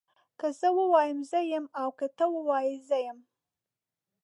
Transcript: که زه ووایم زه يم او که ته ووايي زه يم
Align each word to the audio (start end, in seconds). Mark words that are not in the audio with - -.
که 0.39 0.47
زه 0.59 0.67
ووایم 0.77 1.19
زه 1.31 1.39
يم 1.53 1.65
او 1.81 1.89
که 1.99 2.07
ته 2.17 2.25
ووايي 2.35 2.75
زه 2.87 2.97
يم 3.07 3.17